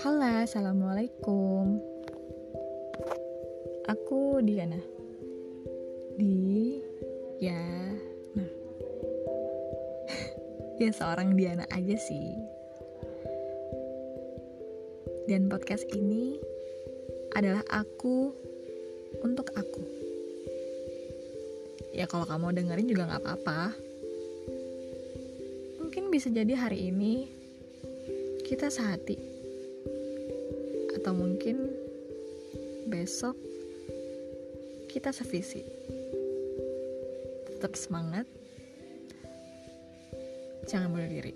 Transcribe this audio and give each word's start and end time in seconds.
Halo, 0.00 0.24
assalamualaikum. 0.40 1.76
Aku 3.92 4.40
Diana. 4.40 4.80
Di 6.16 6.80
ya, 7.36 7.60
nah, 8.32 8.48
ya 10.80 10.88
seorang 10.96 11.36
Diana 11.36 11.68
aja 11.68 11.92
sih. 12.00 12.40
Dan 15.28 15.52
podcast 15.52 15.84
ini 15.92 16.40
adalah 17.36 17.60
aku 17.68 18.32
untuk 19.20 19.52
aku. 19.52 19.84
Ya 21.92 22.08
kalau 22.08 22.24
kamu 22.24 22.56
dengerin 22.56 22.88
juga 22.88 23.12
nggak 23.12 23.28
apa-apa. 23.28 23.76
Mungkin 25.84 26.08
bisa 26.08 26.32
jadi 26.32 26.56
hari 26.56 26.88
ini 26.88 27.28
kita 28.48 28.72
sehati 28.72 29.31
atau 31.02 31.18
mungkin 31.18 31.66
besok 32.86 33.34
kita 34.86 35.10
sevisi. 35.10 35.66
Tetap 37.50 37.74
semangat, 37.74 38.22
jangan 40.70 40.94
bunuh 40.94 41.10
diri. 41.10 41.34